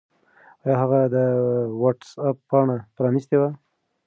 [0.63, 1.17] آیا هغه د
[1.81, 3.49] وټس-اپ پاڼه پرانستې وه؟